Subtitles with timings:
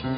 [0.00, 0.08] 欢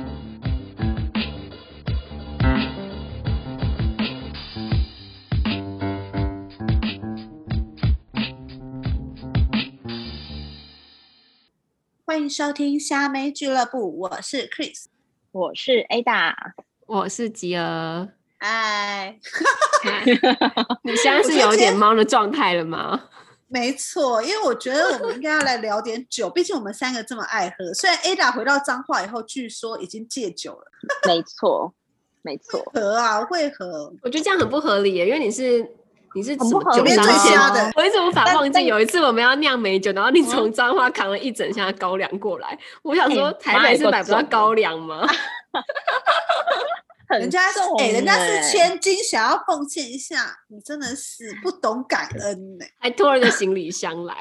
[12.21, 14.84] 迎收听虾妹俱乐部，我是 Chris，
[15.32, 16.32] 我是 Ada，
[16.86, 18.08] 我是吉儿。
[18.38, 19.18] 嗨，
[20.84, 23.08] 你现在是有点猫的状态了吗？
[23.53, 27.73] 没错，因为我觉得我们应该要来聊点 酒，毕竟我们三个这么爱喝。
[27.75, 30.65] 虽然 Ada 回到彰化以后，据说已经戒酒了。
[31.06, 31.73] 没错，
[32.23, 32.62] 没错。
[32.74, 33.93] 喝啊，会喝。
[34.02, 35.65] 我觉得这样很不合理耶，因为你是。
[36.15, 37.07] 你是怎么酒商
[37.55, 37.73] 的？
[37.74, 42.59] 我一直无法忘记有一次我们要酿美酒，然后你从彰化扛了一整箱高粱过来。
[42.82, 45.07] 我想说，台北是买不到高粱吗？
[47.19, 54.16] 人家是哎，人家是千金，想要奉献一下，你真的是不懂感恩呢，还拖了个行李箱来。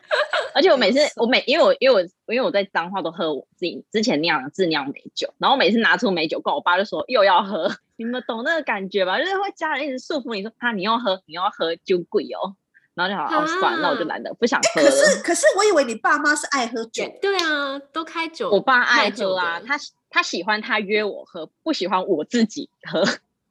[0.54, 1.94] 而且我每次，我每因为我因为
[2.26, 7.70] 我因为我在彰化都喝我自己之前酿的自酿美酒，然后每次拿出美酒，跟我爸就说又要喝。
[7.96, 9.18] 你们懂那个感觉吧？
[9.18, 12.56] 就是会家人一直束缚你说，啊，你要喝，你要喝酒贵哦。
[12.94, 14.90] 然后就好，好、啊哦、算，那我就懒得不想喝了。
[14.90, 17.04] 可是可是我以为你爸妈是爱喝酒。
[17.20, 18.48] 对啊，都开酒。
[18.50, 19.76] 我爸爱喝啊，他
[20.16, 23.04] 他喜欢他约我喝，不喜欢我自己喝。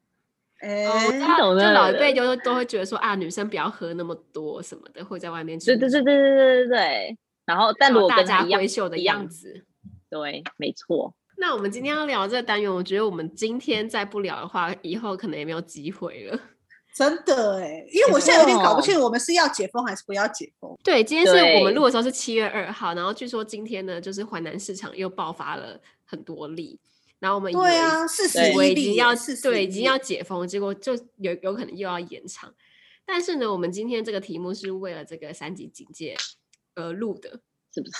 [0.61, 1.63] 哎，我懂了。
[1.63, 5.59] 就老一辈就都会觉得说啊，女生不要喝那么多什么的，会在外面。
[5.59, 7.17] 对对对对对对对对。
[7.45, 9.63] 然后，但如果大家闺秀的样子，
[10.09, 11.13] 对，没错。
[11.37, 16.39] 那我们今天要聊这个单元，我觉得我们今天再不聊的话，以后可能也没有机会了。
[16.95, 20.75] 真的哎，因为我现在有点搞不清，我们是要解封还是不要解封？
[20.83, 25.79] 对，今天是我们录的时候是七月二号，然后据说今天呢，就是淮南市场又爆发了。
[26.15, 26.79] 很多例，
[27.19, 29.13] 然后我们对啊，四十以为已经要
[29.43, 32.53] 对已经要解封，结果就有有可能又要延长。
[33.05, 36.15] 但是呢，我们今天这个题目是为了这个三级警戒
[36.73, 37.29] 而录的，
[37.73, 37.93] 是不是？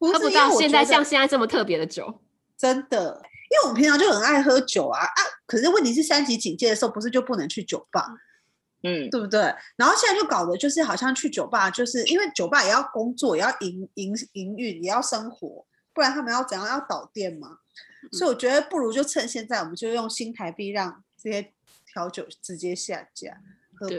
[0.00, 2.20] 喝不到现在像现在这么特别的酒，
[2.56, 5.20] 真的，因为我们平常就很爱喝酒啊啊！
[5.44, 8.06] 可是问题是三级警戒的时候，不是就不能去酒吧，
[8.82, 9.40] 嗯，对不对？
[9.76, 16.66] 然后现在就搞得就是好像去酒吧，就是因为酒吧也要工作，也要营营营运，也要生活，不然他们要怎样？
[16.66, 17.58] 要倒店嘛。
[18.12, 21.52] 所以我觉得不如就趁现在，我们就用新台币让这些
[21.86, 23.40] 调酒直接下架。
[23.88, 23.98] 对，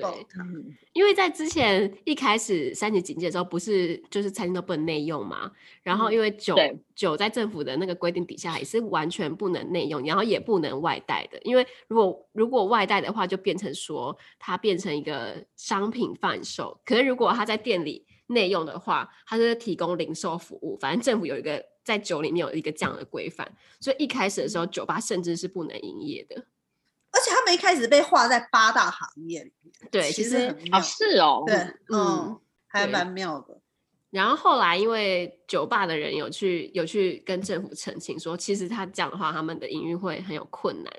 [0.94, 5.52] 因为在之前一开始三级警戒的时候，不是就是餐厅都不能内用嘛？
[5.82, 6.56] 然后因为酒
[6.96, 11.40] 酒在政府的那个规定底下也是完全不能内用，然后也不能外带的。
[11.42, 16.80] 因为如果如果外带的话，就变成说它变成一个商品贩售。
[16.86, 20.78] 可是如果他在店里内用的话，他是提供零售服务。
[20.80, 23.50] 反正政府有一个在酒里面有一个这样的规范，
[23.80, 26.36] 所以一开始的时候，酒吧甚至是不能营业的。
[27.14, 31.58] 而且他们一开始被划在八大行业里面，对，其实啊是哦，对，
[31.94, 33.60] 嗯，还蛮妙的。
[34.10, 40.94] 然后后来因为酒吧的人有去有去跟政府澄清说，其实他这样的话，他们的营运会很有困难，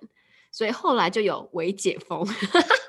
[0.50, 2.26] 所以后来就有微解封。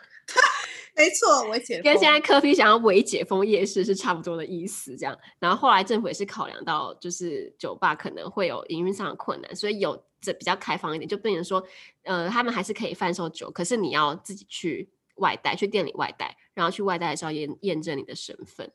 [0.96, 5.18] 没错，我解跟现在柯 P 想要微解封夜市是差不多的意思，这样。
[5.40, 11.66] 然后后来政府也是考量到，就是酒吧可能会有营运上的困难，所以有这比较开放一点，就变成说，
[12.04, 18.72] 呃，他们还是可以贩售酒，可是你要自己去外带，去店里外带，然后去外带的时候验验证你的身份。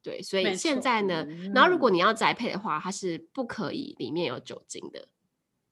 [0.00, 5.08] 对，所以现在呢，然后如果你要宅配的话，它是不可以里面有酒精的。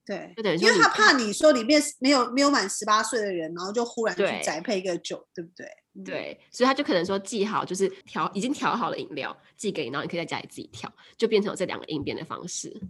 [0.06, 5.66] 对，就等于说，因为他怕你说里面没有没有满十八岁的人，然后就忽然去宅配一个酒，对，对不对？
[6.04, 12.80] 对，所以他就可能说寄好，就是调已经调好了饮料寄给你，然后你可以在家里自己调，就变成有这两个应变的方式。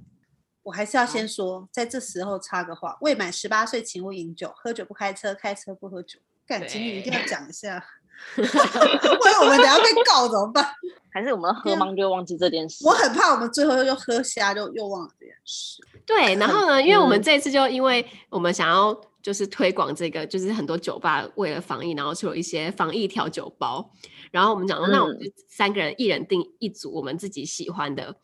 [0.63, 6.19] 我还是要先说，在这时候插个话：未满十八岁请勿饮酒，喝酒不开车，开车不喝酒。
[6.47, 7.83] 感情你一定要讲一下，
[8.37, 10.67] 不然我们等下被告怎么办？
[11.11, 12.87] 还是我们喝茫就忘记这件事？
[12.87, 15.83] 我很怕我们最后又喝瞎，就又忘了这件事。
[16.05, 23.91] 对，然后呢，因为我们这次就因为我们想要就是推广这个，就是很多酒吧为了防疫，然后出了一些防疫调酒包。
[24.31, 28.15] 然后我们讲说，那我们就三个人一人订一组我们自己喜欢的。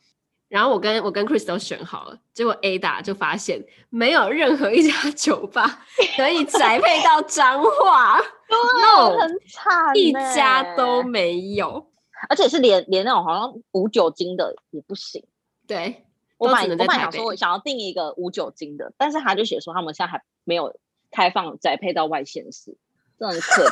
[0.52, 8.18] 然后我跟我跟 Chris 都选好了，结果 Ada 就发现没有任何一家 酒吧可以 宅配到彰化，
[8.52, 11.86] no，很惨，一家都没有。
[12.28, 15.24] 而且是连连那种好像无酒精的也不行。
[15.66, 16.04] 对，
[16.36, 20.76] 我本来我本来想说我想要订一个无酒精的，但是他就写说他们现在还没有
[21.10, 22.76] 开放宅配到外县市，
[23.18, 23.70] 真的很可怜。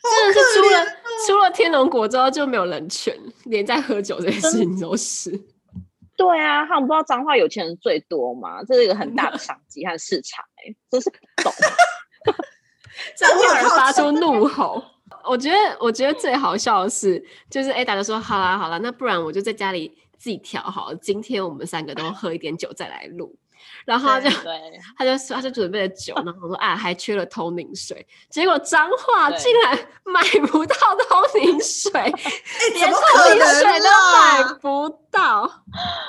[0.00, 0.86] 真的是出了
[1.26, 5.32] 出了天龙国之后就没有人权，连在喝酒这件事情都是。
[6.16, 8.62] 对啊，他们不知道脏话有钱人最多嘛？
[8.64, 11.10] 这是一个很大的 商机和市场哎、欸，真是
[11.42, 11.52] 懂。
[13.16, 14.82] 脏话人发出怒吼。
[15.24, 20.96] 我觉得，我觉得最好笑的是，就是 Ada 就说：“好啦，好啦，那不然我就在家里自己调好了。
[20.96, 23.36] 今天我们三个都喝一点酒再来录。”
[23.84, 24.30] 然后他就
[24.96, 30.74] 他就说他就准备了酒，然后我说啊还缺了通灵水，结果彰化竟然 买不到
[31.08, 31.92] 通灵水，
[32.72, 33.00] 连通
[33.34, 35.46] 灵水都买不到，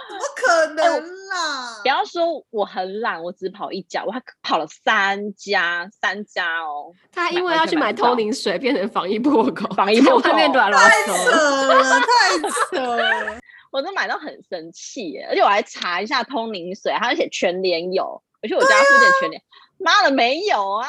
[0.10, 1.80] 怎么可 能啦？
[1.82, 6.92] 不要说我很懒，我只跑一家，我还跑了三家，三家哦。
[7.12, 13.38] 他因为要去买通灵水，变成防疫破口，防疫破口太扯了，太扯了。
[13.76, 19.42] 我都买到很生气耶，而且我还查一下通灵水，还有写全联有，而且我家附近全联，
[19.78, 20.88] 妈的没有啊，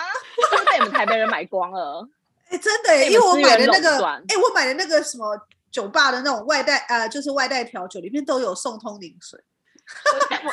[0.53, 2.07] 都被你们台北人买光了。
[2.49, 5.37] 哎，真的，因为我买的那个，哎，我买的那个什么
[5.73, 9.41] 酒吧的那种外带，呃，就是外带调酒里面都有送通灵水，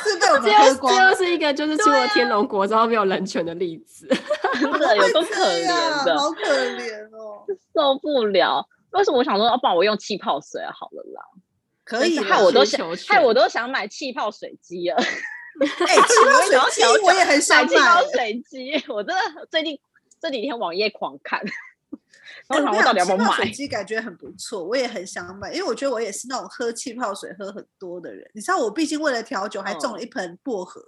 [0.02, 0.92] 是被我们喝光。
[0.92, 4.08] 这又是一个就是出了天龙国之后没有人权的例子，
[4.60, 5.68] 真的有多可怜
[6.04, 8.68] 的，好可怜哦，受不了。
[8.90, 11.22] 为什么我想说，要不然我用气泡水好了啦。
[11.84, 14.96] 可以，害我都想，害我都想买气泡水机了。
[15.60, 19.78] 哎，气泡水机我也很想买气泡水机，我真的最近
[20.20, 21.40] 这几天网页狂看。
[22.48, 23.24] 然后我到底要不要买？
[23.24, 28.28] 气泡水机感觉很不错，我也很想买，因为我觉得我也是那种喝气泡水喝很多的人。
[28.34, 30.82] 你知道，我毕竟为了调酒还种了一盆薄荷。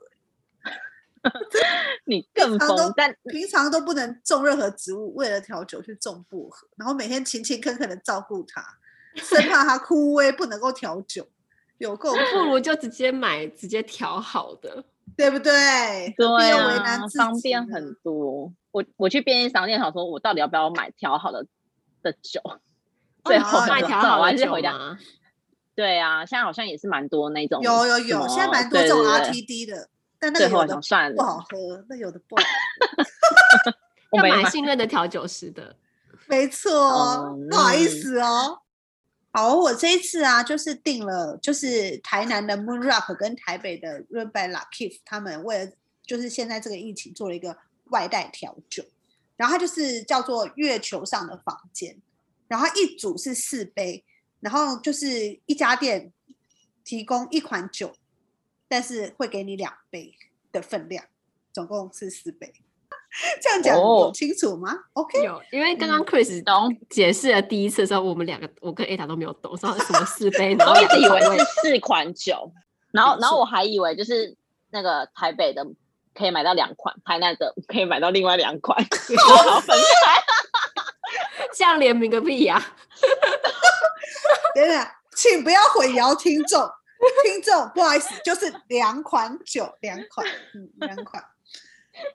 [2.04, 8.62] 你更疯，但平常都不能种任何植物，为了调酒去种薄荷，然后每天勤勤恳恳的照顾它。
[9.16, 11.26] 生怕它枯萎不能够调酒，
[11.78, 14.84] 有够不如就直接买直接调好的，
[15.16, 16.14] 对不对？
[16.16, 18.52] 对啊，方便很多。
[18.70, 21.46] 我我去便利商店想说，我到底要不要买调好的
[22.02, 22.40] 的酒？
[23.24, 24.98] 最后买调好的酒吗？
[25.74, 29.88] 对啊，现在好像也是蛮多那种，有有有，现在蛮多这种 RTD 的，
[30.18, 33.72] 但那有的算了，不好喝，那有的不好喝。
[34.16, 35.74] 要买信任的调酒师的，
[36.28, 38.60] 没错，不好意思哦。
[39.36, 45.72] 好，我这一次啊，就是订了，就是台南的 Moon Rock 跟台北的 Run by L'Archive，他们为了
[46.06, 47.54] 就是现在这个疫情做了一个
[47.90, 48.82] 外带调酒，
[49.36, 52.00] 然后它就是叫做月球上的房间，
[52.48, 54.02] 然后一组是四杯，
[54.40, 56.10] 然后就是一家店
[56.82, 57.94] 提供一款酒，
[58.66, 60.14] 但是会给你两杯
[60.50, 61.04] 的分量，
[61.52, 62.54] 总共是四杯。
[63.40, 72.52] 这样讲有清楚吗？OK，有，因为刚刚 Chris 懂解释了第一次的时候，我们两个我跟 Ada 都没有懂，说什么四杯， 然后一直以为是四款酒，
[72.92, 74.36] 然后然后我还以为就是
[74.70, 75.66] 那个台北的
[76.14, 78.78] 可以买到两款，台南的可以买到另外两款，
[79.24, 80.22] 好分开，
[81.54, 82.62] 这样联名个屁呀！
[84.54, 86.60] 等等，请不要混淆听众，
[87.24, 91.22] 听众不好意思，就是两款酒，两款，嗯，两款。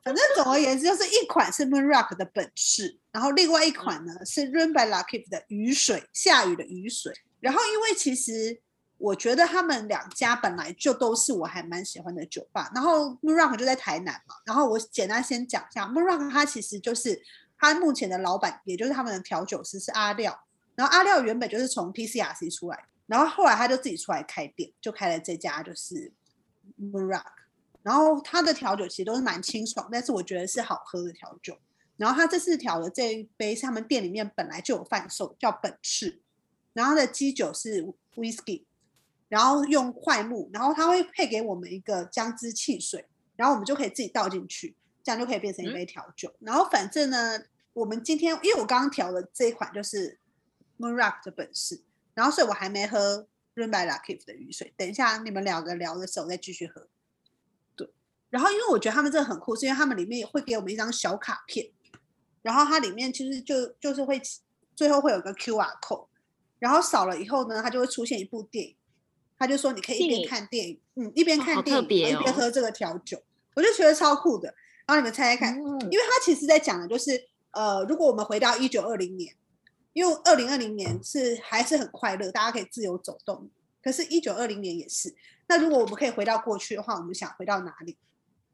[0.03, 7.13] 反正总而言之，就是一款是 Moon Rock 的本事，然后另外一款呢是 Run by L'Archive 的雨水，下雨的雨水。
[7.39, 8.61] 然后因为其实
[8.97, 12.71] 我觉得他们两家本来就都是我还蛮喜欢的酒吧。
[12.75, 17.19] 然后 Moon Rock 就在台南嘛，然后我简单先讲一下 Moon Rock，它其实就是
[17.57, 20.39] 他目前的老板，也就是他们的调酒师是阿廖。
[20.75, 26.11] 然后阿廖原本就是从 PCRC 出来，然后后来他就自己出来开店，就开了这家就是
[26.79, 27.40] Moon Rock。
[27.83, 31.57] 然后他的调酒其实都是蛮清爽，但是我觉得是好喝的调酒。
[31.97, 36.21] 然后他这次调的这一杯是他们店里面本来就有贩售，叫本赤。
[36.73, 37.85] 然后他的基酒是
[38.15, 38.63] whisky，
[39.27, 43.05] 然后用桧木，然后他会配给我们一个姜汁汽水，
[43.35, 46.29] 然后我们就可以自己倒进去，这样就可以变成一杯调酒。
[46.39, 47.37] 嗯、然后反正呢，
[47.73, 50.17] 我们今天因为我刚刚调的这一款就是
[50.79, 51.83] Moon Rock 的本事，
[52.13, 56.87] 然后所以我还没喝 Run by L'Archive 的雨水，等一下你们两个聊的时候再继续喝。
[58.31, 61.69] 然后，因为我觉得他们这个很酷，是因为他们里面也会给我们一张小卡片，
[62.41, 64.19] 然后它里面其实就就是会
[64.75, 66.07] 最后会有个 QR code，
[66.57, 68.75] 然后扫了以后呢，它就会出现一部电影，
[69.37, 73.21] 他就说你可以一边看电影，嗯，一边看电影，哦哦、一边喝这个调酒，
[73.53, 74.47] 我就觉得超酷的。
[74.87, 77.21] 然后你们猜猜看，嗯、因为它其实在讲的就是，
[77.51, 79.35] 呃，如果我们回到一九二零年，
[79.93, 83.49] 因为二零二零年是还是很快乐，大家可以自由走动，
[83.83, 85.13] 可是，一九二零年也是。
[85.47, 87.97] 那如果我们可以回到过去的话，我们想回到哪里？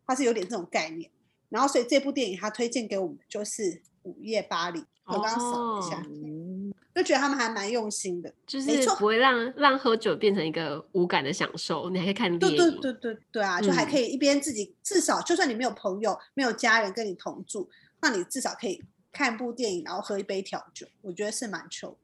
[0.08, 1.12] 它是有点这种概念，
[1.50, 3.62] 然后所以这部电影它推荐给我们就是
[4.04, 17.70] 《午夜巴黎》，我刚刚扫一下，哦、就觉得他们还蛮用心的，就是不会让让喝酒变成一个无感的享受，你还可以看电影，对对对对对啊，就还可以一边自己、嗯、至少就算你没有朋友、没有家人跟你同住，
[18.02, 21.98] 那你至少可以看部电影，然后喝一杯调酒，我觉得是蛮臭。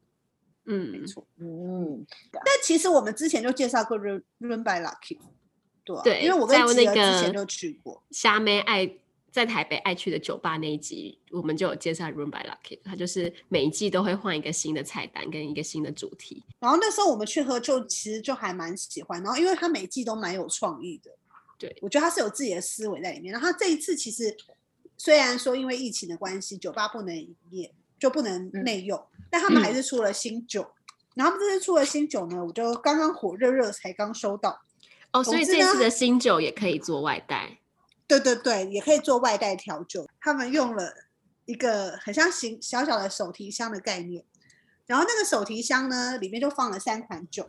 [0.65, 5.19] 嗯，没错，嗯，但其实我们之前就介绍过 Run Run by L'Archive。
[5.86, 8.90] 对，因为我跟吉儿之前就去过虾妹爱
[9.32, 16.44] 在台北爱去的酒吧那一集，我们就有介绍 by L'Archive，它就是每一季都会换一个新的菜单跟一个新的主题。
[16.60, 19.22] 然后那时候我们去喝，就其实就还蛮喜欢。
[19.24, 21.12] 然后因为它每季都蛮有创意的，
[21.58, 23.34] 对，我觉得它是有自己的思维在里面。
[23.34, 24.38] 然后他这一次其实
[24.98, 30.62] 虽然说因为疫情的关系，酒吧不能营业，就不能内用，嗯、但他们还是出了新酒。
[30.62, 34.62] 嗯、然后他们这次出了新酒呢，我就刚刚火热热才刚收到。
[35.13, 37.60] 哦，所以这次的新酒也可以做外带。
[38.08, 40.05] 对对对，也可以做外带调酒。
[40.20, 40.93] 他们用了
[41.46, 44.25] 一个很像形小小的手提箱的概念，
[44.86, 47.48] 然后那个手提箱呢，里面就放了三款酒。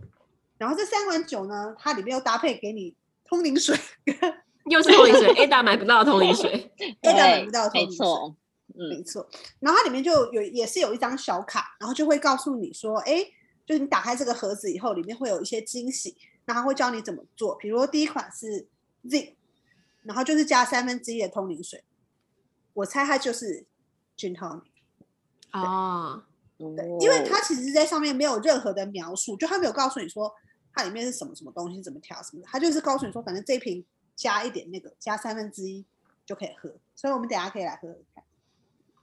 [0.57, 2.95] 然后这三款酒呢，它里面又搭配给你
[3.25, 3.77] 通灵水，
[4.71, 6.71] 又是通灵水，A 大买不到通灵水，
[7.03, 8.37] A 大买不到通灵水，没错，
[8.69, 9.29] 嗯，没错。
[9.59, 13.27] 然后它里面就有也是有一张小卡，然后就会告诉你说，哎，
[13.67, 17.57] 就是你打开这个盒子以后，里面会有一些惊喜，然后会教你怎么做。
[17.57, 18.67] 比如第一款是
[19.09, 19.37] Z，
[20.03, 21.83] 然后就是加三分之一的通灵水，
[22.73, 23.65] 我猜它就是
[24.17, 24.63] Gin Tonic
[25.53, 26.25] 哦，
[26.59, 30.35] 对，因为它其实在上面没有任何的描述，就它没有告诉你说。
[30.77, 33.85] 它里面是什么什么东西，怎么调什么的，它就是告诉你说，反正这一瓶
[34.17, 35.85] 加一点那个，加三分之一
[36.27, 36.69] 就可以喝。
[36.97, 38.24] 所以我们等下可以来喝喝看。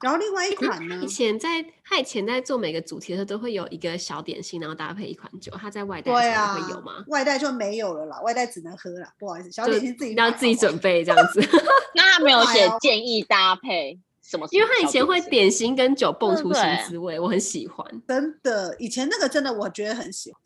[0.01, 5.51] 然后另外一款呢，以前在他以前在做每个主题的时候，都会有一个小点心，然后搭配一款酒。
[5.55, 6.93] 他在外带的时候会有吗？
[6.93, 7.05] 啊？
[7.07, 9.07] 外带就没有了啦，外带只能喝了。
[9.19, 11.39] 不好意思，小点心自己要自己准备这样子。
[11.95, 17.85] 那他没有写建议搭配什么，因为他以前会点心跟酒蹦出新滋味，我很喜欢。
[18.07, 20.41] 真的，以前那个真的我觉得很喜欢。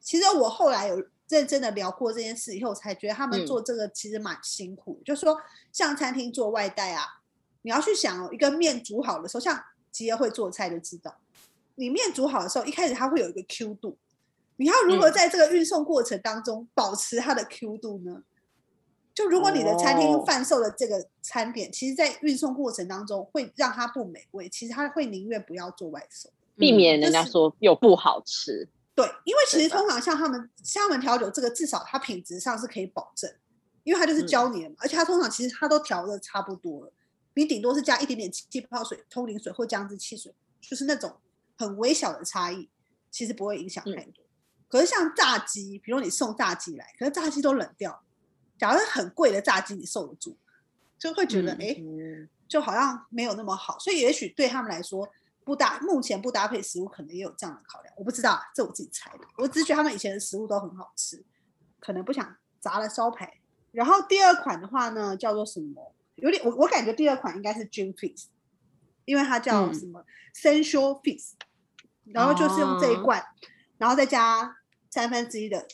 [0.00, 0.96] 其实我后来有
[1.28, 4.98] 认真的聊过这件事以后，才觉得他们做这个其实蛮辛苦。
[5.00, 5.36] 嗯、就是说，
[5.72, 7.04] 像餐厅做外带啊，
[7.62, 11.14] 你要去想哦，一个面煮好的时候，像吉儿会做菜就知道，
[11.74, 13.96] 你面煮好的时候，一开始它会有一个 Q 度，
[14.56, 18.12] 你要如何在这个运送过程当中保持它的 Q 度呢？
[18.12, 18.24] 嗯、
[19.14, 28.68] 就如果你的餐厅贩售的这个餐点，哦、其实在运送过程当中会让它不美味，其实他会宁愿不要做外送，避免人家说又不好吃。
[28.94, 33.32] 对，因为其实通常像他们像他们调酒这个，至少它品质上是可以保证，
[33.82, 36.92] 因为它就是教你的嘛，嗯、而且它通常其实它都调的差不多了，
[37.34, 41.18] 你顶多是加一点点气泡水、通灵水或姜汁汽水，就是那种
[41.56, 42.68] 很微小的差异，
[43.10, 44.24] 其实不会影响太多。
[44.24, 48.02] 嗯、可是像炸鸡，比如你送炸鸡来，可是炸鸡都冷掉，
[48.58, 50.36] 假如很贵的炸鸡你受得住，
[50.98, 55.08] 就会觉得哎、嗯，就好像没有那么好，所以也许对他们来说。
[55.42, 59.24] 不搭，目前不搭配食物，可能也有这样的考量，我不知道，这我自己猜的。
[59.36, 61.24] 我只是觉得他们以前的食物都很好吃，
[61.80, 63.40] 可能不想砸了招牌。
[63.72, 65.92] 然后第二款的话呢，叫做什么？
[66.20, 68.26] 有点我我感觉第二款应该是 Gin Fizz，
[69.04, 71.32] 因为它叫什么 Sensual Fizz，
[72.06, 73.24] 然后就是用这一罐，
[73.78, 74.56] 然后再加
[74.90, 75.66] 三分之一的，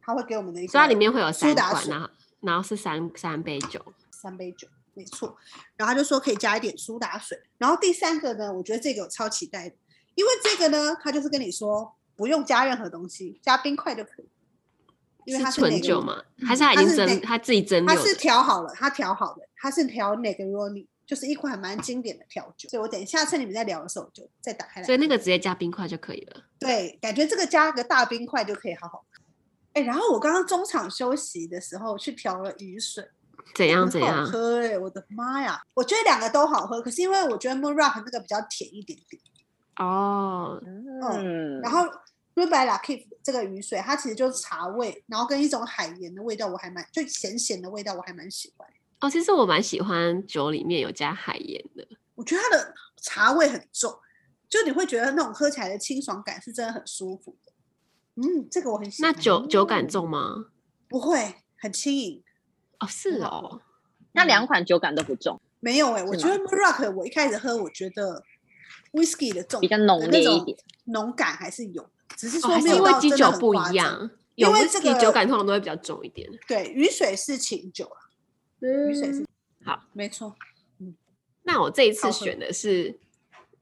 [0.00, 4.68] 它会给我们的一个，所以它里面会有三罐，然后然后是三三杯酒，三杯酒。
[4.94, 5.34] 没错，
[5.74, 9.74] 然后他就说可以加一点苏打水，然后第三个呢，我觉得这个我超期待的，
[10.14, 14.28] 因为这个呢，他就是跟你说不用加任何东西，加冰块就可以，
[15.24, 29.22] 因为它是纯酒嘛，还是他已经蒸，他自己蒸，它是调好了，它调好的，它是调 Negroni，就是一款蛮经典的调酒，所以我等一下趁你们在聊的时候就再打开来，所以那个直接加冰块就可以了，对，感觉这个加个大冰块就可以好好喝，
[29.74, 33.08] 哎，然后我刚刚中场休息的时候去调了雨水。
[33.54, 34.24] 怎样怎样？
[34.24, 34.78] 好喝哎、欸！
[34.78, 35.60] 我的妈呀！
[35.74, 39.20] 我觉得两个都好喝，可是因为我觉得 Moon Rock 那个比较甜一点点。
[39.76, 41.60] 哦，嗯。
[41.60, 41.80] 然后
[42.34, 48.68] Rue by la Cave 这个雨水，它其实就是茶味，然后跟一种海盐的味道，我还蛮就咸咸的味道，我还蛮喜欢。
[49.00, 51.86] 哦，其实我蛮喜欢酒里面有加海盐的。
[52.14, 53.92] 我觉得它的茶味很重，
[54.48, 57.52] 就你会觉得那种喝起来的清爽感是真的很舒服的。
[58.16, 59.12] 嗯，这个我很喜欢。
[59.12, 60.46] 那酒酒感重吗？
[60.88, 62.22] 不会，很轻盈。
[62.78, 63.62] 哦，是哦，
[64.12, 68.22] 那两款酒感都不重，没有哎、欸，我觉得 Rock 我一开始喝，我觉得
[68.92, 74.10] Whisky 的重比较浓烈一点，浓感还是有，只是说没有到真的很夸张。
[74.34, 76.26] 因为这个酒感通常都会比较重一点。
[76.48, 78.00] 对，雨水是琴酒啊，
[78.60, 79.26] 嗯、雨水是
[79.62, 80.34] 好，没错。
[80.80, 80.94] 嗯，
[81.42, 82.98] 那我这一次选的是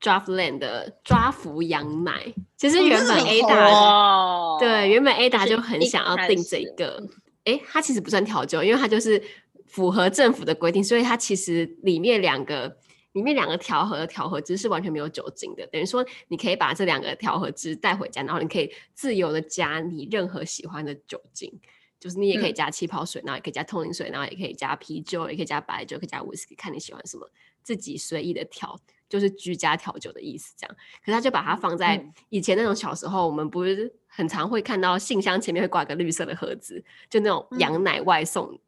[0.00, 2.32] Draftland 的抓浮羊奶。
[2.56, 7.02] 其实原本 Ada、哦、对，原本 Ada 就很想要订这个。
[7.44, 9.20] 哎，它其实不算调酒，因为它就是
[9.66, 12.76] 符合政府的规定，所以它其实里面两个
[13.12, 15.66] 里面两个调和的调和汁是完全没有酒精的。
[15.68, 21.60] 等于说，你可以把这两个调和汁带回家，然后你可以自由的加你任何喜欢的酒精，
[21.98, 27.28] 就是你也可以加气泡水，嗯、然后也可以加通灵水，然后也可以加啤酒，也可以加白酒，可以加威士忌，看你喜欢什么，
[27.62, 30.54] 自己随意的调，就是居家调酒的意思。
[30.56, 33.94] 这样，可是他就把它放在以前那种小时候，我们不是。
[34.12, 38.52] 很常会看到信箱前面会挂个绿色的盒子，就那种羊奶外送。
[38.52, 38.58] 嗯、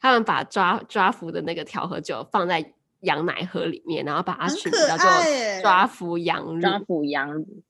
[0.00, 5.08] 他们把抓抓服的那个调和酒放在羊奶盒里面，然后把它取名叫做
[5.62, 7.62] 抓浮羊抓浮羊乳，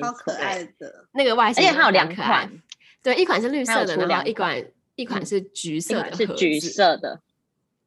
[0.00, 1.06] 超可爱的。
[1.12, 2.50] 那个外形，而且还有两款，
[3.02, 4.64] 对，一款是绿色的，然后一款
[4.96, 7.20] 一款是橘色的，是橘色的，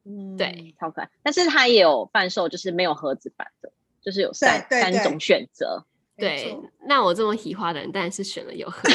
[0.04, 1.10] 嗯，对，超可爱。
[1.22, 3.72] 但是它也有贩售，就是没有盒子版的，
[4.02, 5.84] 就是有三三种选择。
[6.16, 6.56] 对，
[6.86, 8.80] 那我这么喜欢的人，当然是选了有盒。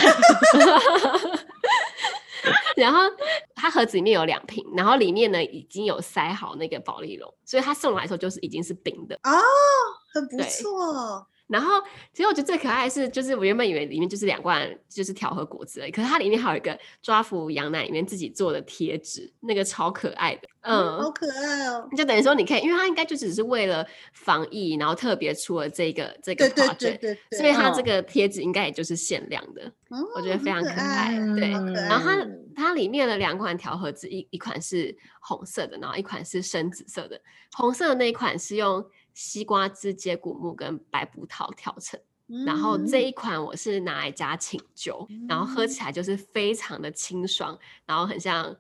[2.75, 2.99] 然后
[3.55, 9.31] 它盒子里面有两瓶，然后里面呢已经有塞好那个保丽龙，所以他送来的时候就是已经是冰的哦，
[10.13, 11.27] 很不错。
[11.47, 11.81] 然后，
[12.13, 21.87] 其实我觉得最可爱的是，就是我原本以为里面就是两罐就是调和果汁而已，可是它里面还有一个抓福羊奶里面自己做的贴纸，那个超可爱的，嗯，嗯好可爱哦。
[21.95, 31.17] 就等于说你可以，因为它应该就只是为了防疫，然后特别出了这个这个 project，对对对对，所以它这个贴纸应该也就是限量的，嗯、我觉得非常可爱。
[31.17, 32.27] 嗯、对，然后它
[32.57, 37.21] 它里面的两款调和纸，一一款是红色的，然后一款是深紫色的，
[37.53, 38.85] 红色的那一款是用。
[39.17, 47.57] 西瓜汁、接骨木跟白葡萄调成，嗯、然后这一款我是拿来加清酒，嗯、然后喝起来就是非常的清爽，
[47.87, 48.55] 然后很像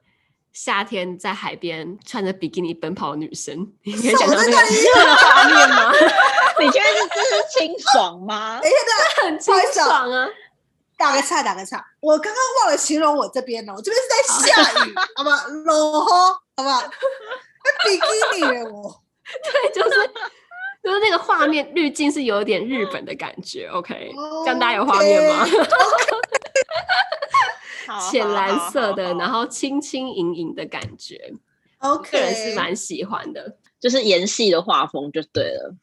[0.51, 3.71] 夏天在海边穿着比基尼奔跑的女生。
[3.83, 5.91] 你可以想到 那个画面吗？
[6.59, 8.59] 你觉得是这是清爽吗？
[8.63, 8.75] 哎呀，
[9.21, 10.27] 很清爽啊！
[10.97, 15.47] 打个岔，打个岔，我刚刚忘了形容我这边了，我这边是在下雨，好不好？
[15.49, 16.03] 落雨，
[16.55, 16.81] 好不好？
[17.85, 19.03] 比基尼我，
[19.43, 20.11] 对，就是。
[20.87, 24.09] 就是那个画面滤镜是有点日本的感觉，OK，
[24.45, 25.45] 这样大家有画面吗？
[28.09, 31.33] 浅蓝色的，然后轻轻盈盈的感觉
[31.79, 35.75] ，OK，个人是蛮喜欢的，就是盐系的画风就对了。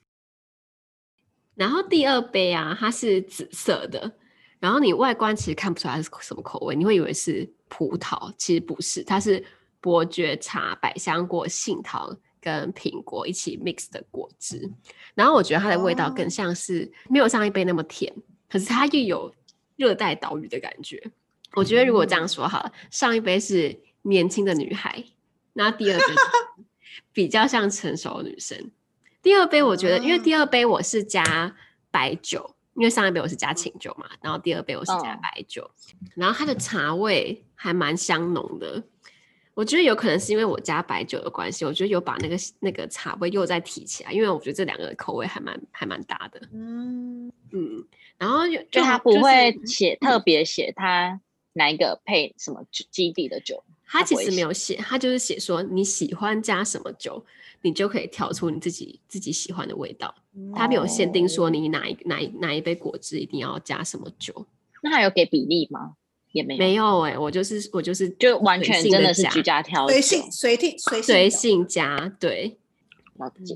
[1.54, 4.10] 然后第二杯啊，它是紫色的，
[4.58, 9.44] 然后你外观其实看不出来是什么口味，你会以为是葡萄，其实不是，它是
[9.82, 12.10] 伯爵茶、百香果、杏桃。
[12.44, 14.70] 跟苹果一起 mix 的果汁，
[15.14, 18.12] 然后我觉得它的味道更像是没有上一杯那么甜，
[18.50, 19.34] 可是它又有
[19.76, 21.02] 热带岛屿的感觉。
[21.54, 25.02] 我觉得如果这样说好了，上一杯是年轻的女孩，
[25.54, 26.04] 那第二杯
[27.14, 28.70] 比较像成熟的女生。
[29.22, 31.56] 第二杯我觉得，因为第二杯我是加
[31.90, 35.70] 白酒，因为上一杯我是加清酒嘛，然后第二杯我是加白酒，
[36.14, 38.84] 然后它的茶味还蛮香浓的。
[39.54, 46.40] 我觉得有可能是因为我加白酒的关系，我觉得有把那个那个茶味又再提起来，因为我觉得这两个口味还蛮还蛮搭的。
[46.52, 47.86] 嗯嗯，
[48.18, 51.20] 然后就，就他不会写、就是、特别写他
[51.52, 57.24] 哪一个配什么基地的酒，他其实没有写，他就是写说你喜欢加什么酒，
[57.62, 60.12] 你就可以调出你自己自己喜欢的味道。
[60.52, 64.46] 他没有限定说你哪一哪一哪一杯果汁一定要加什么酒。
[64.82, 65.94] 那还有给比例吗？
[66.34, 72.58] 也没有没有哎、欸，我就是我就是就完全真的是居家挑，随性随听随随性加，对，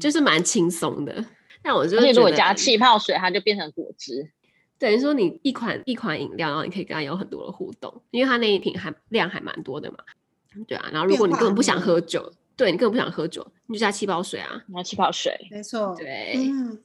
[0.00, 1.24] 就是蛮轻松的。
[1.64, 4.30] 那我就觉得如果加气泡水，它就变成果汁，
[4.78, 9.98] 等于说你一款一款饮料，然后你可以跟它有很多的互动，因为它那一瓶还量还蛮多的嘛。
[10.68, 16.34] 对啊，然后如果你根本不想喝酒，对你根本不想喝酒，你就加气泡水啊，加气泡水，没错，对。
[16.36, 16.78] 嗯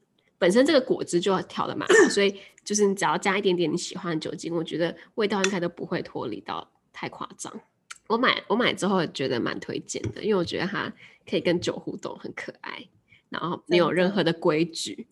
[0.44, 7.62] 本身这个果汁就调的蛮好，所以就是你只要加一点点你喜欢的酒精，我觉得味道应该都不会脱离到太夸张。
[8.08, 10.92] 我买我买之后觉得蛮推荐的，因为我觉得它
[11.26, 12.90] 可以跟酒互动，很可爱，
[13.30, 15.08] 然后没有任何的规矩，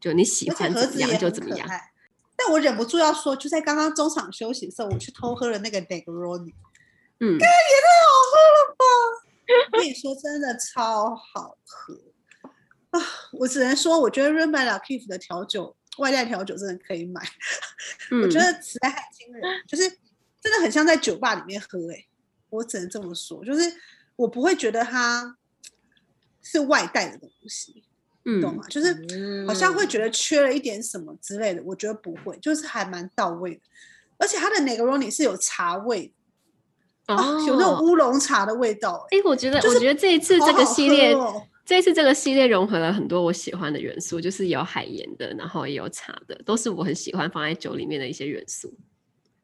[0.00, 1.68] 就你喜欢怎么样就怎么样。
[2.34, 6.54] 但我忍不住要说，就在刚刚中场休息的时候，我去偷喝了那个 Negroni，
[7.20, 7.46] 嗯，也太
[8.00, 8.84] 好喝了吧！
[9.72, 12.13] 我跟你说，真的超好喝。
[12.96, 13.00] 啊，
[13.32, 17.20] 我只能说，我觉得 Run by l'Archive 的调酒外带调酒真的可以买，
[18.12, 19.88] 嗯、 我觉得实在很惊人，就是
[20.40, 22.08] 真的很像在酒吧里面喝哎、欸，
[22.50, 23.62] 我只能这么说，就是
[24.14, 25.36] 我不会觉得它
[26.40, 27.82] 是外带的东西，
[28.24, 28.64] 嗯，懂吗？
[28.68, 33.60] 就是好像会觉得缺了一点什么之类的，我觉得不会，就是还蛮到位的，
[34.18, 36.12] 而且它的 Negroni 是有茶味
[37.08, 41.12] 哦，哦，有那种乌龙茶的味道、欸，哎、欸，我觉得，我觉得这一次这个系列。
[41.64, 48.72] 这次这个系列融合了很多我喜欢的元素，就是有海盐的，然后也有茶的，都是我很喜欢放在酒里面的一些元素。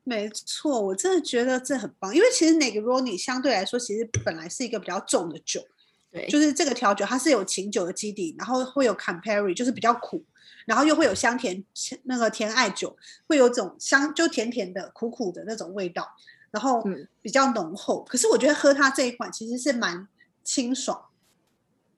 [0.05, 5.63] 没错，我真的觉得这很棒，因为其实 Negroni 相对来说，其实本来是一个比较重的酒，
[6.11, 10.23] 对，就是这个调酒它是有琴酒的基底，然后会有 Campari，就是比较苦，
[10.67, 11.65] 然后又会有香甜
[12.05, 12.95] 那个甜艾酒，
[13.27, 16.07] 会有种香就甜甜的、苦苦的那种味道，
[16.51, 16.83] 然后
[17.23, 18.05] 比较浓厚。
[18.05, 20.07] 嗯、可是我觉得喝它这一款其实是蛮
[20.43, 21.07] 清爽。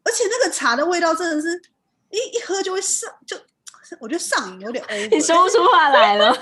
[0.05, 1.61] 而且那个茶的味道真的是
[2.11, 3.37] 一一喝就会上，就
[4.01, 5.09] 我觉得上瘾有点 over。
[5.11, 6.41] 你说不出话来了， 太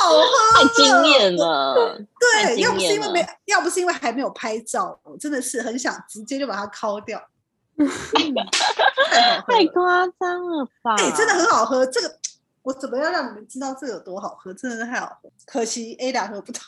[0.00, 1.98] 好喝，太惊艳了。
[2.18, 7.22] 对，要不是因为没，要不是因为还没有拍照，我真的是很想直接就把它抠掉。
[7.78, 10.94] 太好喝，太夸张了吧？
[10.98, 11.84] 哎、欸，真的很好喝。
[11.86, 12.18] 这个
[12.62, 14.52] 我怎么样让你们知道这有多好喝？
[14.52, 15.30] 真的是太好喝。
[15.46, 16.60] 可惜 Ada 喝不到。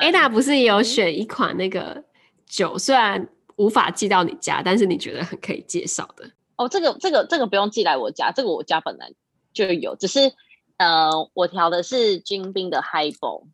[0.00, 2.04] Ada 不是也有选一款那个
[2.46, 6.30] 酒，虽然无法寄到你家，但是你觉得很可以介绍的？
[6.56, 9.12] 哦，这个这个这个不用寄来我家，这个我家本来
[9.52, 10.32] 就有，只是
[10.76, 13.46] 呃，我调的是金冰的 Highball，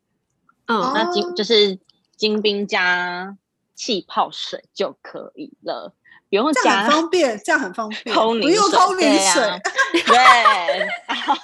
[0.67, 1.79] 嗯，那金就是
[2.17, 3.37] 金冰加
[3.75, 5.95] 气泡水就可以了。
[6.31, 9.43] 不用加，很方便，这样很方便，不用通灵水，
[10.07, 11.35] 对，啊、然后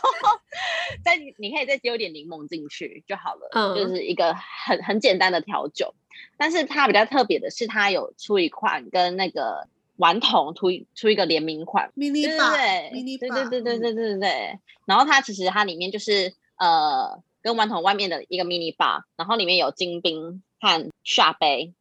[1.05, 5.93] 再你可以再丢点柠檬进去就好了，嗯，就是一个很很简单的调酒。
[6.39, 14.59] 但是它比较特别的是，它有出一款跟那个顽童出出一个联名款，mini bar，对对对对对对对对。
[14.87, 21.75] 然后它其实它里面就是呃，跟顽童外面的一个 mini bar，然后里面有金冰和下杯，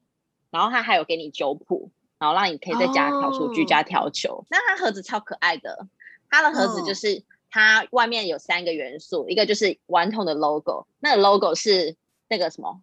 [0.50, 1.92] 然后它还有给你酒谱。
[2.20, 4.30] 然后让你可以在家调出居家调酒。
[4.36, 4.46] Oh.
[4.50, 5.88] 那它盒子超可爱的，
[6.30, 9.30] 它的盒子就是它外面有三个元素，oh.
[9.30, 11.96] 一个就是顽童的 logo，那个 logo 是
[12.30, 12.82] 那个什么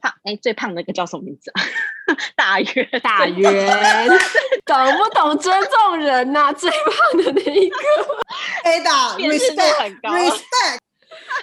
[0.00, 1.62] 胖哎最胖那个叫什么名字啊？
[2.34, 4.08] 大圆大圆，
[4.64, 6.52] 懂不懂尊重人呐、啊？
[6.54, 7.76] 最胖的那一个，
[8.64, 10.78] Ada respect 很高，respect。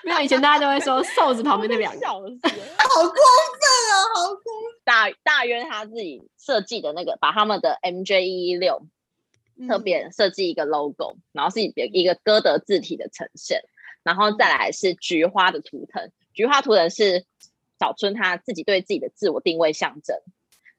[0.03, 4.81] 没有以前大家都会说 瘦子旁边那两个， 好过分啊，好过分。
[4.83, 8.85] 大大约他自己设计的那个，把他们的 MJ 一一六
[9.67, 13.61] 特别设计一个 logo，、嗯、然后是一个歌德字体的呈现，
[14.03, 17.25] 然后再来是菊花的图腾，菊花图腾是
[17.79, 20.15] 小春他自己对自己的自我定位象征，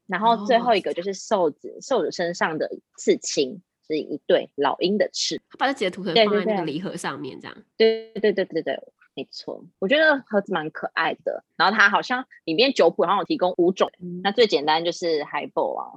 [0.07, 8.81] 然后最后一个就是瘦子，瘦子身上的刺青是一对老鹰的翅，他把自己的图腾放在那个礼盒上面，这样，对对对对对。
[9.17, 11.43] 没错，我觉得盒子蛮可爱的。
[11.57, 15.93] 然后它好像里面酒谱好像有提供五种，嗯、那最简单就是 Highball 啊，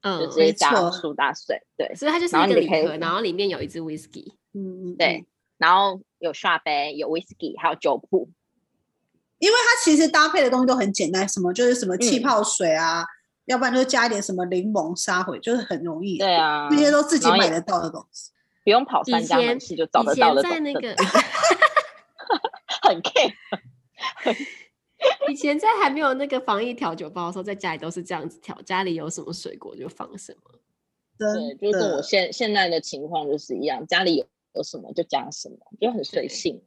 [0.00, 5.26] 嗯，就直接加苏打水，对，所以它就是一个礼盒，然后里面有一支 Whisky，嗯嗯，对，
[5.58, 8.30] 然后有刷杯，有 Whisky，还有酒谱。
[9.38, 13.06] 因为它其实搭配的东西都很简单，什么就是什么气泡水啊，嗯、
[13.44, 16.16] 要不然就加一点什么柠檬沙回，就是很容易。
[16.16, 18.30] 对啊，这些都自己买得到的东西，
[18.64, 20.72] 不用跑三家门市就找得到的东西。
[22.82, 23.32] 很 care。
[25.28, 30.58] 以前在还没有那个防疫调酒包的时候，在家里都是这样子调，家里有什么水果就放什么。
[31.18, 36.62] 对，就跟我现现在的情况就是一样，家里有有什么就加什么，就很随性。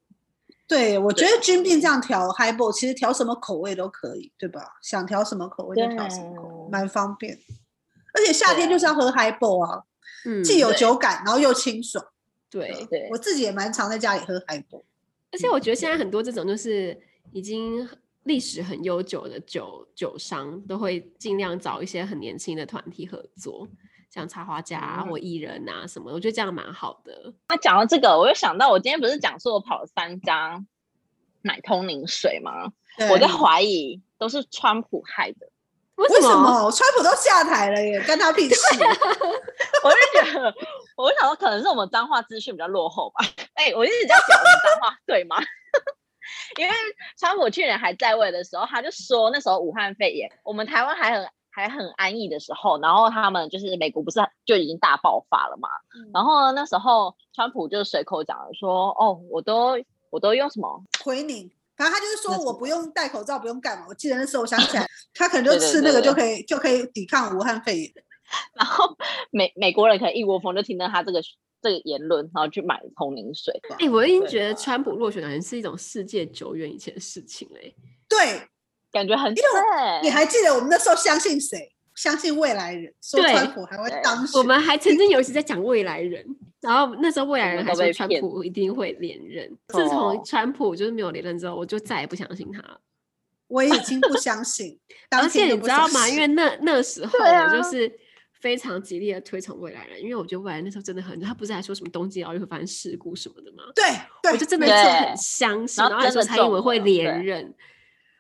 [0.67, 4.77] 对，我觉得君病这样调 Highball，其实调什么口味都可以，对吧？
[4.81, 7.39] 想调什么口味就调什么口味，蛮方便。
[8.13, 9.83] 而且夏天就是要喝 Highball 啊，
[10.25, 12.05] 嗯，既有酒感，然后又清爽。
[12.49, 14.83] 对对，我自己也蛮常在家里喝 Highball。
[15.37, 16.99] 而且我觉得现在很多这种就是
[17.31, 17.87] 已经
[18.23, 23.67] 历史很悠久的酒酒商，都会尽量找一些很年轻的团体合作，
[24.09, 27.31] 像插画家、啊、或艺人啊什么，我觉得这样蛮好的。
[27.49, 30.65] 那讲到这个，我又想到我今天不是讲说我跑了三家
[31.43, 32.73] 买通灵水吗？
[33.11, 35.51] 我在怀疑都是川普害的。
[35.97, 36.71] 为什么？
[36.71, 38.61] 川普都下台了耶，跟他屁事！
[39.83, 40.53] 我就觉得，
[40.95, 43.25] 我就想说，可能是我们脏话资讯比较落后吧。
[43.55, 45.37] 哎、欸，我一直在讲我们彰化，对吗？
[46.59, 46.73] 因为
[47.17, 55.67] 川普去年还在位的时候，他就说那时候武汉肺炎，我们台湾还很还很安逸的时候，然后他们就是美国不是就已经大爆发了嘛？
[55.95, 59.79] 嗯、然后那时候川普就随口讲了说：“哦，我都
[60.11, 63.85] 我都用什么回你。”反正他就是说我不用戴口罩，不用干嘛。
[63.87, 67.91] 我记得那时候，我想起来， 他可能就吃那个就可以，就可以抵抗武汉肺炎。
[68.55, 68.97] 然后
[69.31, 71.21] 美美国人可能一窝蜂就听到他这个
[71.61, 73.53] 这个言论，然后去买通灵水。
[73.69, 77.75] 哎、欸，我已经觉得川普落选好像是一种世界久远以前的事情嘞。
[78.09, 78.41] 对，
[78.91, 79.43] 感觉很对。
[80.01, 81.73] 你还记得我们那时候相信谁？
[81.95, 84.39] 相信未来人，说川普还会当选。
[84.39, 86.23] 我们还曾经有一次在讲未来人，
[86.61, 89.49] 然后那时候未来人还说川普一定会连任。
[89.67, 92.79] 自从川普就是没有连任之后，我就再也不相信他了。
[93.47, 94.77] 我已经不相信。
[95.15, 96.07] 而且你知道吗？
[96.09, 97.89] 因为那那时 候我就是
[98.41, 103.63] 非常极力的推崇未来人，因为我觉得未来那时候真的很，他不是还说什么冬季奥运会发生事故什么的吗？
[103.73, 103.83] 对，
[104.23, 107.53] 对我就真的是很相信，然后还说蔡英文会连任。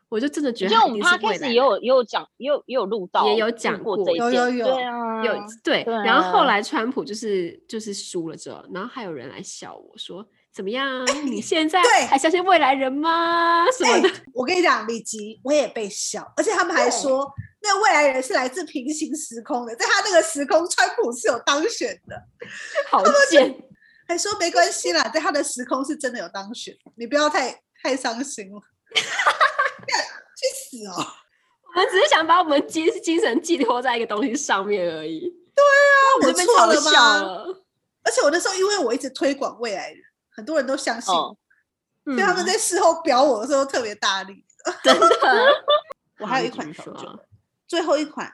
[0.09, 5.83] 我就真的觉得，因为我们他开始也有也有讲，也有也有录到，也有讲过这一有有有，对啊，有对。
[6.05, 11.05] 然后后来川普就是就是输了之后，然后还有人来笑我说：“怎么样？
[11.25, 14.09] 你现在还相信未来人吗？” 什么的。
[14.33, 17.29] 我跟你讲，李吉我也被笑，而且他们还说
[17.61, 22.15] 那个未来人是来自平行时空的，在他那个时空，川普是有当选的，
[22.89, 23.63] 好贱。
[24.07, 28.61] 还说没关系啦，在他的时空是真的有当选，你不要太太伤心了。
[30.37, 30.93] 去死哦！
[31.75, 35.19] 我们只是想把我们精精神寄托在一个东西上面而已。
[35.53, 37.61] 对啊，我错了吗？
[38.03, 41.35] 而且我那时候因为我一直推广未来人，很多人都相信，哦
[42.05, 44.45] 嗯、所以他们在事后表我的时候特别大力。
[44.83, 45.07] 真的。
[46.19, 47.19] 我还有一款调酒，
[47.67, 48.31] 最后一款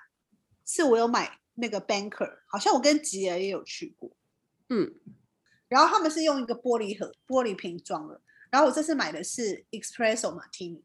[0.65, 4.11] 是我有买那个 Banker，好像我跟吉儿也有去过。
[4.69, 4.93] 嗯，
[5.67, 8.21] 然后他们是用一个玻璃盒、玻璃瓶装的。
[8.49, 10.83] 然后我这次买的是 Espresso Martini。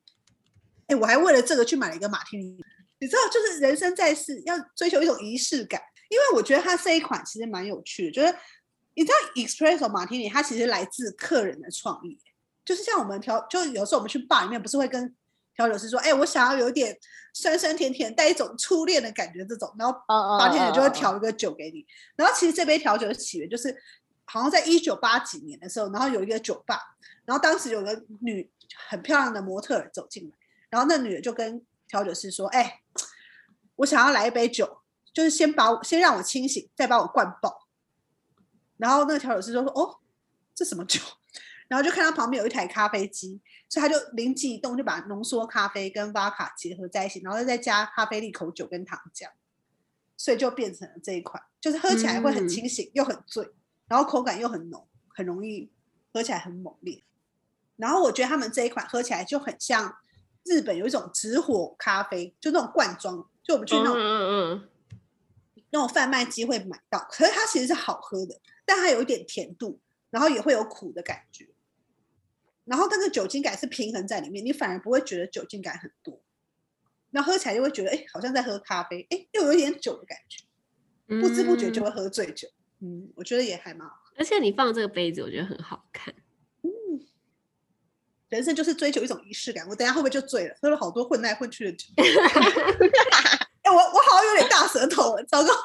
[0.88, 2.56] 哎，我还为了这个去买了一个马提尼。
[3.00, 8.12] 你知道，就是人生在世要追求一种仪式感，因为我觉得它这一款其实蛮有趣的。
[8.12, 8.34] 就是
[8.94, 12.18] 你知道 Espresso Martini，它其实来自客人的创意。
[12.64, 15.14] 就是像我们调，就有时候我们去 bar 里面，不是会跟
[15.54, 16.96] 调酒师说：“哎，我想要有点
[17.32, 21.86] 酸酸甜甜，带一种初恋的感觉。”这种，然后马提尼就会调一个酒给你。
[22.16, 23.74] 然后其实这杯调酒的起源就是
[24.24, 26.78] 好像在一九八几年的时候，然后有一个酒吧，
[27.24, 28.50] 然后当时有个女
[28.88, 30.36] 很漂亮的模特走进来，
[30.70, 32.82] 然后那女的就跟调酒师说：“哎。”
[33.78, 34.80] 我想要来一杯酒，
[35.12, 37.68] 就是先把我先让我清醒，再把我灌爆。
[38.76, 40.00] 然后那个调酒师就说：“哦，
[40.52, 41.00] 这什么酒？”
[41.68, 49.28] 然后就看到旁边有一台咖啡机，所以他就灵机一动，就把浓缩咖啡跟巴卡结合在一起，然后再加咖啡利口酒跟糖浆，
[50.16, 53.48] 所以就变成了这一款，就是喝起来会很清醒、嗯、又很醉，
[53.86, 55.70] 然后口感又很浓，很容易
[56.12, 57.04] 喝起来很猛烈。
[57.76, 59.98] 然后我觉得他们这一款喝起来就很像
[60.48, 63.28] 日本有一种直火咖啡，就那种罐装。
[63.42, 64.68] 就我们去那种嗯嗯嗯。
[65.70, 71.46] 那种贩卖机会买到，可是它其实是好喝的，但它有一点甜度，然后也会有苦的感觉，
[72.64, 76.22] 然后那个酒精感是平衡在里面，你反而不会觉得酒精感很多，
[77.10, 80.42] 那喝起来就会觉得哎，好像在喝咖啡，哎，又有一点酒的感觉，
[81.20, 82.48] 不知不觉就会喝醉酒，
[82.80, 86.22] 嗯，我觉得也还蛮好喝，而且你放这个杯子，我觉得很好看，嗯，
[88.28, 90.54] 人生就是追求一种仪式感，我等下会不会就醉了？
[90.60, 91.86] 喝了好多混来混去的酒。
[93.62, 95.52] 哎我我好像有点大舌头了，糟糕！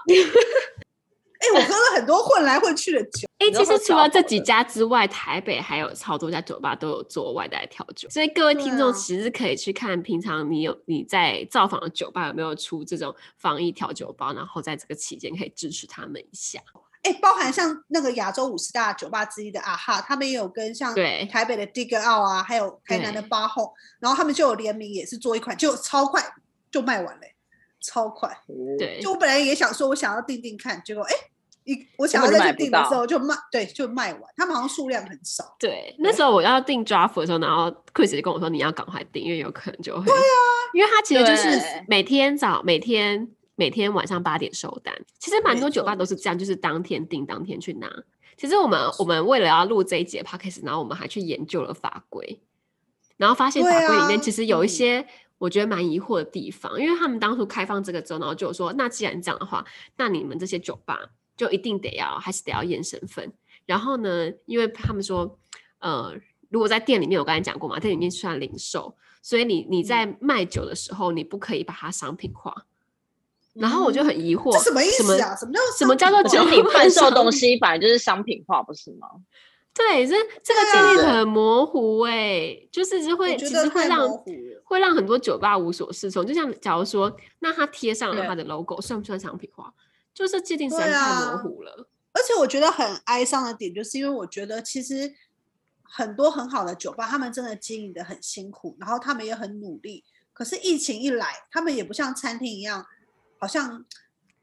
[1.40, 3.28] 哎，我喝了很多混来混去的酒。
[3.40, 16.62] 哎，其实除了这几家之外，台北还有超多家酒吧都有做外带调酒，所以各位听众其实可以去看，平常你有你在造访的酒吧有没有出这种防疫调酒包，然后在这个期间可以支持他们一下。
[17.04, 20.94] 哎，包含像那个亚洲五十大酒吧之一的啊哈，他们也有跟像
[21.30, 26.24] 台北的 Dig Out 啊，还有台南的八号，然后他们就有联名，也是做一款，就超快
[26.72, 27.22] 就卖完了。
[27.86, 28.30] 超快，
[28.80, 31.14] 对，就我本来也想说，我想要订订看，结果哎，
[31.66, 34.22] 一我想要再去订的时候就卖，对，就卖完。
[34.38, 35.54] 他们好像数量很少。
[35.60, 40.06] 对，那时候我要订 draft 的时候，然后 Chris 就跟我说，你要赶快订，因为有可能就会。
[40.06, 40.40] 对啊，
[40.74, 44.94] 因为他其实就是每天早、每天每天晚上八点收单。
[45.20, 47.90] 其实蛮多酒吧都是这样，就是当天订，当天去拿。
[48.38, 52.42] 其实我们我们为了要录这一节 podcast，然后我们还去研究了法规，
[53.18, 55.08] 然后发现法规里面其实有一些。
[55.40, 59.66] 我觉得蛮疑惑的地方，因为他们当初开放这个之后，然后就说，那既然这样的话，
[59.98, 60.98] 那你们这些酒吧
[61.36, 63.30] 就一定得要，还是得要验身份。
[63.66, 65.38] 然后呢，因为他们说，
[65.80, 66.16] 呃，
[66.48, 72.66] 如果在店里面，我刚才讲过嘛，店里面算零售，所以你你在卖酒的时候，你不可以把它商品化。
[73.54, 75.36] 然后我就很疑惑，这什么意思啊？
[75.36, 79.08] 什么叫什么叫做酒品 贩售东西，反正就是商品化，不是吗？
[79.74, 84.08] 对，这这个界定很模糊哎、欸，就是就会其实会让
[84.64, 86.26] 会让很多酒吧无所适从。
[86.26, 89.74] 就像假如说，那他贴上了他的 logo，算不算商品化？
[90.14, 91.86] 就是界定实在太模糊了、啊。
[92.14, 95.12] 而且我觉得很哀伤的点，就是因为我觉得其实
[95.82, 100.04] 很多很好的酒吧，他们真的经营的很辛苦，然后他们也很努力。
[100.34, 102.86] 可是疫情一来，他们也不像餐厅一样，
[103.44, 103.84] 好像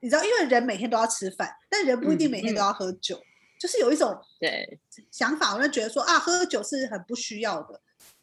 [0.00, 3.16] 你知道，因为人每天都要吃饭，但人不一定每天都要喝酒。
[3.16, 3.26] 嗯嗯
[3.60, 7.78] 就是有一种对想法，我就觉得说啊，喝酒是很不需要的，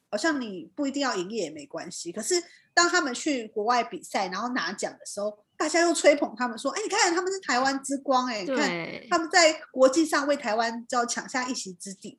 [0.09, 2.11] 好像你不一定要营业也没关系。
[2.11, 8.67] 可是当他们去国外比赛，然后拿奖的时候，大家又吹捧他们说，哎，你看他们是台湾之光，哎，你看
[9.11, 12.17] 他们在国际上为台湾就要抢下一席之地。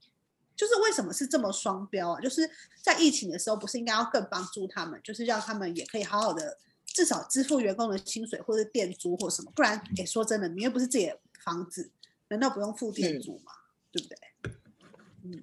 [0.55, 2.21] 就是为什么是这么双标啊？
[2.21, 2.49] 就是
[2.83, 6.57] 在疫情的时候，不是应该要更帮助他们，就是让他们也可以好好的，
[6.94, 11.90] 至少支付员工的薪水或者店租或什么，不然，哎，说真的，你又不是自己的房子。
[12.31, 13.53] 难道不用付店租吗？
[13.53, 14.16] 嗯、对不对？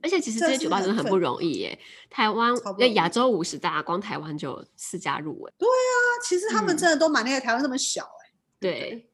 [0.03, 1.79] 而且其实这些酒吧真的很不容易耶。
[2.09, 5.53] 台湾那亚洲五十大，光台湾就四家入围。
[5.57, 7.39] 对啊，其实他们真的都蛮厉害。
[7.39, 8.33] 台湾这么小哎。
[8.59, 9.09] 对，对。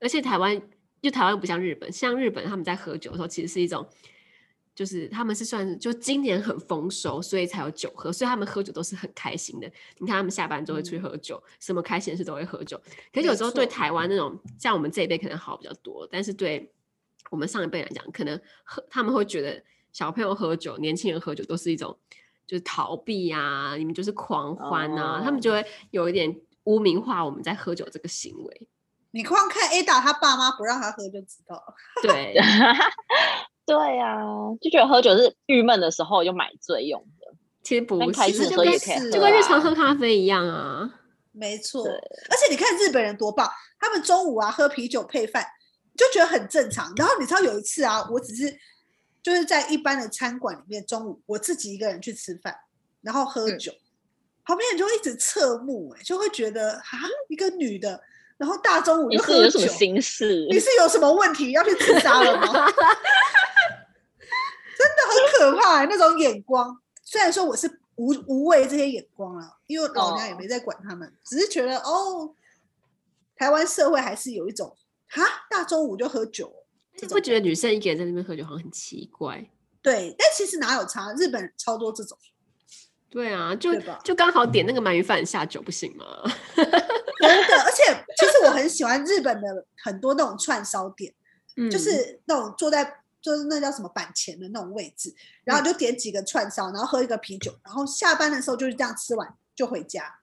[0.00, 0.60] 而且台湾
[1.00, 3.88] 就台湾不像日本，像日本他们在喝酒的时候，其实是一种，
[4.74, 9.66] 就是他们是算是就今年很丰收，所以才有酒喝，所以他们喝酒都是很开心的。
[9.98, 12.80] 你看他们下班都会出去喝酒，嗯、什么开心的事都会喝酒。
[13.12, 16.72] 可是有时候对台湾那种像我们这一辈可能好比较多，但是对。
[17.30, 21.98] 我们上一辈来讲，可能喝他们会觉得小朋友喝酒、年轻人喝酒都是一种
[22.46, 25.24] 就是逃避啊，你们就是狂欢啊，oh.
[25.24, 28.68] 他们就会有一点污名化我们在喝酒这个行为。
[29.12, 31.74] 你光看 Ada 他爸妈不让他喝就知道了。
[32.02, 32.34] 对，
[33.64, 34.18] 对啊，
[34.60, 37.32] 就觉得喝酒是郁闷的时候就买醉用的。
[37.62, 40.90] 其实不是，开心喝也可以，就跟日常喝咖啡一样啊。
[41.30, 43.48] 没错，而且你看日本人多棒，
[43.78, 45.46] 他们中午啊喝啤酒配饭，
[45.96, 46.92] 就觉得很正常。
[46.96, 48.52] 然后你知道有一次啊，我只是
[49.22, 52.54] 就是在一般的餐馆里面，中午我自己一个人去吃饭，
[53.00, 53.80] 然后喝酒，嗯、
[54.44, 56.82] 旁边人就会一直侧目、欸，哎，就会觉得啊，
[57.28, 57.98] 一个女的，
[58.36, 60.46] 然后大中午就喝酒，你是有什么心事？
[60.50, 62.66] 你是有什么问题要去自杀了吗？
[64.82, 66.76] 真的很可怕、欸，那种眼光。
[67.04, 67.78] 虽然说我是。
[67.96, 71.16] 无无畏这些眼光啊，因为老娘也没在管他们，oh.
[71.26, 72.34] 只是觉得哦，
[73.36, 74.74] 台湾社会还是有一种
[75.08, 76.50] 哈，大中午就喝酒，
[76.98, 79.46] 你会觉得女生一个人在那边喝酒好像很奇怪。
[79.82, 81.12] 对，但其实哪有差？
[81.12, 82.16] 日本超多这种。
[83.10, 86.06] 对啊，就就刚好点那个鳗鱼饭下酒不行吗？
[86.56, 86.72] 真的，
[87.62, 91.14] 而且其实我很喜欢日本的很多那种串烧店，
[91.58, 93.01] 嗯，就是那种坐在。
[93.22, 100.18] 就是那叫什么板前的那种位置，然后就点几个串烧，然后喝一个啤酒，然后下班的时候就是这样吃完就回家，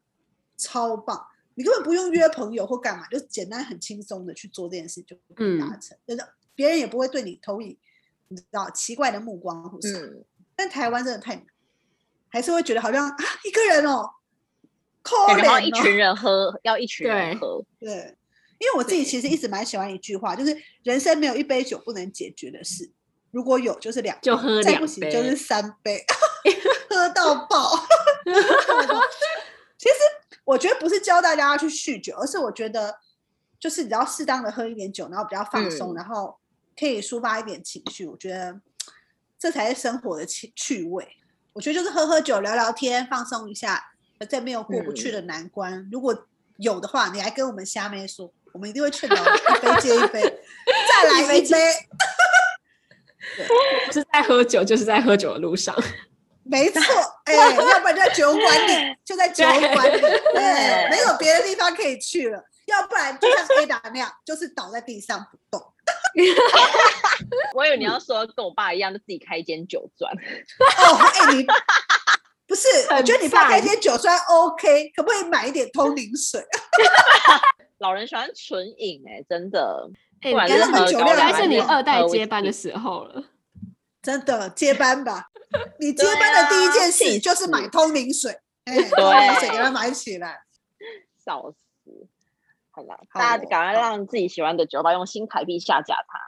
[0.58, 1.26] 超棒！
[1.56, 7.80] 你根本不用约朋友或干嘛，就简单很轻松的去做这件事就可以达成，嗯、就是别人也不会对你投以
[8.28, 11.46] 你知道奇怪的目光或是、嗯、但台湾真的太难，
[12.28, 14.10] 还是会觉得好像啊一个人哦，
[15.02, 18.16] 可怜哦，一群人喝要一群人喝，对。
[18.60, 22.92] 因为我自己其实一直蛮喜欢一句话，就是人生没有一杯酒不能解决的事，
[23.32, 26.04] 如果有就是两杯，就喝两杯，再不行就是三杯，
[26.90, 27.72] 喝到爆。
[29.80, 29.96] 其实
[30.44, 33.00] 我觉得不是教大家要去酗酒，而是我觉得
[33.58, 36.38] 就是你要适当的喝一点酒，然后比较放松，嗯、然后
[36.78, 38.60] 可以抒发一点情绪，我觉得
[39.40, 41.08] 这才是生活的趣趣味。
[41.54, 43.94] 我觉得就是喝喝酒、聊聊天、放松一下，
[44.30, 45.74] 再没有过不去的难关。
[45.74, 48.34] 嗯、如果有的话，你还跟我们虾妹说。
[48.54, 50.22] 我们一定会劝导一杯接一杯，
[50.88, 51.74] 再来一杯。
[53.86, 55.76] 不是在喝酒，就是在喝酒的路上。
[56.44, 56.82] 没错，
[57.26, 60.02] 哎、欸，要不然就在酒馆里， 就在酒馆里，
[60.34, 62.44] 对，没有别的地方可以去了。
[62.66, 65.74] 要不然就像 Ada 那样，就是倒在地上不动。
[67.56, 70.12] 我以为你要说跟我爸一样，就自己开一间酒庄。
[70.12, 71.46] 哦，哎、欸，你
[72.48, 72.68] 不是？
[72.92, 76.44] 我觉得你爸开一间酒庄 OK，可不可以买一点通灵水？
[77.80, 79.90] 老人喜欢纯饮，哎，真的，
[80.22, 83.24] 哎、欸，你喝酒量是你二代接班的时候了，
[84.02, 85.28] 真的接班吧？
[85.80, 88.32] 你接班的第一件事就是买通灵水，
[88.66, 90.42] 哎、啊，通灵水给他买起来，
[91.26, 92.08] 笑死！
[92.72, 96.20] 好了，大家赶快让自己喜欢的酒吧用新台币下架它。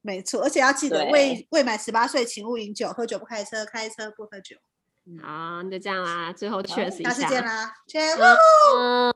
[0.00, 4.56] 没错，而且要记得未未满十八岁请勿饮酒，喝酒不开车，开车不喝酒。
[5.22, 6.32] 好，那就这样啦。
[6.32, 7.72] 最后确实一下，下次见啦，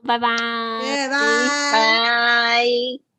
[0.05, 0.37] 拜拜，
[0.98, 3.12] 拜拜。